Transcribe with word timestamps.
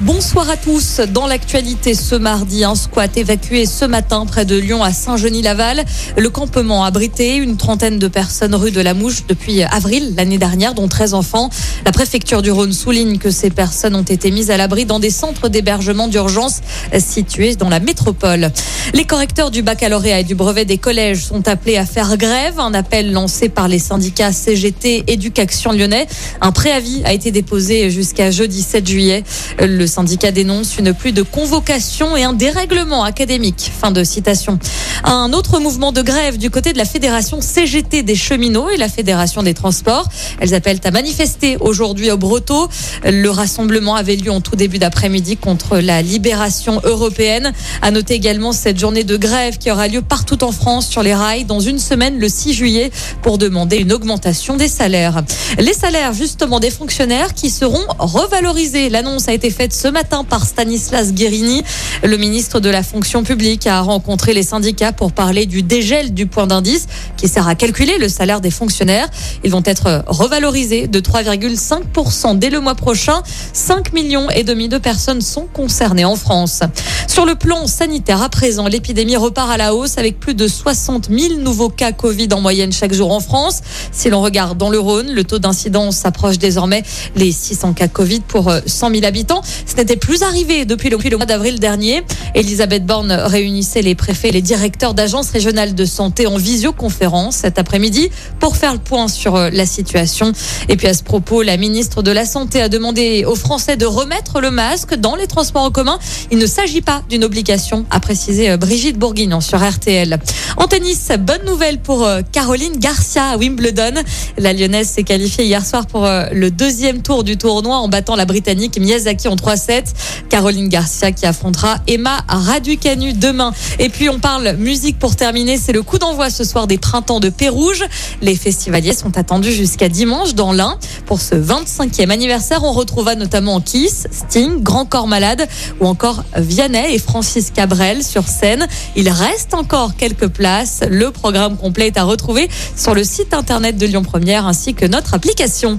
Bonsoir 0.00 0.50
à 0.50 0.56
tous. 0.56 1.00
Dans 1.12 1.28
l'actualité 1.28 1.94
ce 1.94 2.16
mardi, 2.16 2.64
un 2.64 2.74
squat 2.74 3.16
évacué 3.16 3.64
ce 3.64 3.84
matin 3.84 4.26
près 4.26 4.44
de 4.44 4.56
Lyon 4.56 4.82
à 4.82 4.92
Saint-Genis-Laval. 4.92 5.84
Le 6.18 6.30
campement 6.30 6.84
abrité 6.84 7.36
une 7.36 7.56
trentaine 7.56 8.00
de 8.00 8.08
personnes 8.08 8.56
rue 8.56 8.72
de 8.72 8.80
la 8.80 8.92
Mouche 8.92 9.22
depuis 9.28 9.62
avril 9.62 10.14
l'année 10.16 10.36
dernière, 10.36 10.74
dont 10.74 10.88
13 10.88 11.14
enfants. 11.14 11.48
La 11.86 11.92
préfecture 11.92 12.42
du 12.42 12.50
Rhône 12.50 12.72
souligne 12.72 13.18
que 13.18 13.30
ces 13.30 13.50
personnes 13.50 13.94
ont 13.94 14.02
été 14.02 14.32
mises 14.32 14.50
à 14.50 14.56
l'abri 14.56 14.84
dans 14.84 14.98
des 14.98 15.10
centres 15.10 15.48
d'hébergement 15.48 16.08
d'urgence 16.08 16.60
situés 16.98 17.54
dans 17.54 17.68
la 17.68 17.78
métropole. 17.78 18.50
Les 18.94 19.04
correcteurs 19.04 19.52
du 19.52 19.62
baccalauréat 19.62 20.20
et 20.20 20.24
du 20.24 20.34
brevet 20.34 20.64
des 20.64 20.76
collèges 20.76 21.24
sont 21.24 21.46
appelés 21.46 21.76
à 21.76 21.86
faire 21.86 22.16
grève. 22.16 22.58
Un 22.58 22.74
appel 22.74 23.12
lancé 23.12 23.48
par 23.48 23.68
les 23.68 23.78
syndicats 23.78 24.32
CGT 24.32 25.04
Éducation 25.06 25.70
Lyonnais. 25.70 26.08
Un 26.40 26.50
préavis 26.50 27.02
a 27.04 27.12
été 27.12 27.30
déposé 27.30 27.90
jusqu'à 27.90 28.32
jeudi 28.32 28.60
7 28.60 28.88
juillet. 28.88 29.22
Le 29.60 29.84
syndicat 29.94 30.32
dénonce 30.32 30.76
une 30.76 30.92
pluie 30.92 31.12
de 31.12 31.22
convocations 31.22 32.16
et 32.16 32.24
un 32.24 32.32
dérèglement 32.32 33.04
académique. 33.04 33.70
Fin 33.80 33.92
de 33.92 34.02
citation. 34.02 34.58
Un 35.04 35.32
autre 35.32 35.60
mouvement 35.60 35.92
de 35.92 36.02
grève 36.02 36.36
du 36.36 36.50
côté 36.50 36.72
de 36.72 36.78
la 36.78 36.84
fédération 36.84 37.40
CGT 37.40 38.02
des 38.02 38.16
cheminots 38.16 38.70
et 38.70 38.76
la 38.76 38.88
fédération 38.88 39.44
des 39.44 39.54
transports. 39.54 40.08
Elles 40.40 40.52
appellent 40.52 40.80
à 40.82 40.90
manifester 40.90 41.58
aujourd'hui 41.60 42.10
au 42.10 42.16
Breteau. 42.16 42.68
Le 43.04 43.28
rassemblement 43.28 43.94
avait 43.94 44.16
lieu 44.16 44.32
en 44.32 44.40
tout 44.40 44.56
début 44.56 44.78
d'après-midi 44.78 45.36
contre 45.36 45.78
la 45.78 46.02
libération 46.02 46.80
européenne. 46.82 47.52
À 47.80 47.92
noter 47.92 48.14
également 48.14 48.50
cette 48.50 48.80
journée 48.80 49.04
de 49.04 49.16
grève 49.16 49.58
qui 49.58 49.70
aura 49.70 49.86
lieu 49.86 50.02
partout 50.02 50.42
en 50.42 50.50
France 50.50 50.88
sur 50.88 51.04
les 51.04 51.14
rails 51.14 51.44
dans 51.44 51.60
une 51.60 51.78
semaine 51.78 52.18
le 52.18 52.28
6 52.28 52.52
juillet 52.52 52.90
pour 53.22 53.38
demander 53.38 53.76
une 53.76 53.92
augmentation 53.92 54.56
des 54.56 54.68
salaires. 54.68 55.22
Les 55.58 55.74
salaires 55.74 56.14
justement 56.14 56.58
des 56.58 56.70
fonctionnaires 56.70 57.34
qui 57.34 57.50
seront 57.50 57.84
revalorisés. 57.98 58.88
L'annonce 58.88 59.28
a 59.28 59.32
été 59.32 59.50
faite 59.50 59.72
ce 59.74 59.88
matin 59.88 60.24
par 60.24 60.46
Stanislas 60.46 61.12
Guérini. 61.12 61.62
Le 62.02 62.16
ministre 62.16 62.60
de 62.60 62.70
la 62.70 62.82
fonction 62.82 63.24
publique 63.24 63.66
a 63.66 63.80
rencontré 63.80 64.32
les 64.32 64.42
syndicats 64.42 64.92
pour 64.92 65.12
parler 65.12 65.46
du 65.46 65.62
dégel 65.62 66.14
du 66.14 66.26
point 66.26 66.46
d'indice 66.46 66.86
qui 67.16 67.28
sert 67.28 67.48
à 67.48 67.54
calculer 67.54 67.98
le 67.98 68.08
salaire 68.08 68.40
des 68.40 68.50
fonctionnaires. 68.50 69.08
Ils 69.42 69.50
vont 69.50 69.62
être 69.64 70.04
revalorisés 70.06 70.86
de 70.86 71.00
3,5% 71.00 72.38
dès 72.38 72.50
le 72.50 72.60
mois 72.60 72.76
prochain. 72.76 73.22
5 73.52 73.92
millions 73.92 74.30
et 74.30 74.44
demi 74.44 74.68
de 74.68 74.78
personnes 74.78 75.20
sont 75.20 75.46
concernées 75.52 76.04
en 76.04 76.16
France. 76.16 76.60
Sur 77.08 77.26
le 77.26 77.34
plan 77.34 77.66
sanitaire, 77.66 78.22
à 78.22 78.28
présent, 78.28 78.68
l'épidémie 78.68 79.16
repart 79.16 79.50
à 79.50 79.56
la 79.56 79.74
hausse 79.74 79.98
avec 79.98 80.20
plus 80.20 80.34
de 80.34 80.46
60 80.46 81.08
000 81.10 81.40
nouveaux 81.40 81.68
cas 81.68 81.92
Covid 81.92 82.28
en 82.32 82.40
moyenne 82.40 82.72
chaque 82.72 82.92
jour 82.92 83.12
en 83.12 83.20
France. 83.20 83.60
Si 83.92 84.08
l'on 84.08 84.22
regarde 84.22 84.56
dans 84.56 84.70
le 84.70 84.78
Rhône, 84.78 85.10
le 85.12 85.24
taux 85.24 85.38
d'incidence 85.38 85.96
s'approche 85.96 86.38
désormais 86.38 86.82
les 87.16 87.32
600 87.32 87.72
cas 87.72 87.88
Covid 87.88 88.20
pour 88.20 88.52
100 88.66 88.90
000 88.90 89.04
habitants. 89.04 89.42
Ce 89.74 89.80
n'était 89.80 89.96
plus 89.96 90.22
arrivé 90.22 90.64
depuis 90.64 90.88
le, 90.88 91.16
mois 91.16 91.26
d'avril 91.26 91.58
dernier. 91.58 92.04
Elisabeth 92.36 92.86
Borne 92.86 93.10
réunissait 93.10 93.82
les 93.82 93.96
préfets 93.96 94.28
et 94.28 94.32
les 94.32 94.40
directeurs 94.40 94.94
d'agences 94.94 95.30
régionales 95.30 95.74
de 95.74 95.84
santé 95.84 96.28
en 96.28 96.36
visioconférence 96.36 97.38
cet 97.38 97.58
après-midi 97.58 98.08
pour 98.38 98.56
faire 98.56 98.72
le 98.72 98.78
point 98.78 99.08
sur 99.08 99.34
euh, 99.34 99.50
la 99.52 99.66
situation. 99.66 100.30
Et 100.68 100.76
puis 100.76 100.86
à 100.86 100.94
ce 100.94 101.02
propos, 101.02 101.42
la 101.42 101.56
ministre 101.56 102.02
de 102.02 102.12
la 102.12 102.24
Santé 102.24 102.62
a 102.62 102.68
demandé 102.68 103.24
aux 103.24 103.34
Français 103.34 103.76
de 103.76 103.84
remettre 103.84 104.40
le 104.40 104.52
masque 104.52 104.94
dans 104.94 105.16
les 105.16 105.26
transports 105.26 105.64
en 105.64 105.72
commun. 105.72 105.98
Il 106.30 106.38
ne 106.38 106.46
s'agit 106.46 106.80
pas 106.80 107.02
d'une 107.08 107.24
obligation, 107.24 107.84
a 107.90 107.98
précisé 107.98 108.50
euh, 108.50 108.56
Brigitte 108.56 108.96
Bourguignon 108.96 109.40
sur 109.40 109.58
RTL. 109.58 110.20
En 110.56 110.68
tennis, 110.68 111.08
bonne 111.18 111.44
nouvelle 111.46 111.80
pour 111.80 112.04
euh, 112.04 112.20
Caroline 112.30 112.78
Garcia 112.78 113.24
à 113.24 113.36
Wimbledon. 113.38 113.94
La 114.38 114.52
Lyonnaise 114.52 114.88
s'est 114.88 115.02
qualifiée 115.02 115.46
hier 115.46 115.66
soir 115.66 115.86
pour 115.86 116.06
le 116.32 116.50
deuxième 116.50 117.02
tour 117.02 117.24
du 117.24 117.36
tournoi 117.36 117.78
en 117.78 117.88
battant 117.88 118.14
la 118.14 118.24
Britannique 118.24 118.78
Miyazaki 118.78 119.26
en 119.26 119.36
3-7. 119.64 119.84
Caroline 120.28 120.68
Garcia 120.68 121.12
qui 121.12 121.26
affrontera 121.26 121.78
Emma 121.86 122.24
Raducanu 122.28 123.12
demain. 123.12 123.52
Et 123.78 123.88
puis 123.88 124.08
on 124.08 124.18
parle 124.18 124.54
musique 124.56 124.98
pour 124.98 125.16
terminer. 125.16 125.58
C'est 125.58 125.72
le 125.72 125.82
coup 125.82 125.98
d'envoi 125.98 126.30
ce 126.30 126.44
soir 126.44 126.66
des 126.66 126.78
printemps 126.78 127.20
de 127.20 127.28
Pérouge. 127.28 127.84
Les 128.22 128.36
festivaliers 128.36 128.94
sont 128.94 129.16
attendus 129.18 129.52
jusqu'à 129.52 129.88
dimanche 129.88 130.34
dans 130.34 130.52
l'Ain. 130.52 130.78
Pour 131.06 131.20
ce 131.20 131.34
25e 131.34 132.10
anniversaire, 132.10 132.64
on 132.64 132.72
retrouvera 132.72 133.14
notamment 133.14 133.60
Kiss, 133.60 134.06
Sting, 134.10 134.62
Grand 134.62 134.84
Corps 134.84 135.06
Malade 135.06 135.46
ou 135.80 135.86
encore 135.86 136.24
Vianney 136.36 136.94
et 136.94 136.98
Francis 136.98 137.50
Cabrel 137.50 138.02
sur 138.02 138.24
scène. 138.24 138.66
Il 138.96 139.08
reste 139.08 139.54
encore 139.54 139.96
quelques 139.96 140.28
places. 140.28 140.80
Le 140.88 141.10
programme 141.10 141.56
complet 141.56 141.88
est 141.88 141.98
à 141.98 142.04
retrouver 142.04 142.48
sur 142.76 142.94
le 142.94 143.04
site 143.04 143.34
internet 143.34 143.76
de 143.76 143.86
Lyon 143.86 144.02
Première 144.02 144.46
ainsi 144.46 144.74
que 144.74 144.86
notre 144.86 145.14
application. 145.14 145.78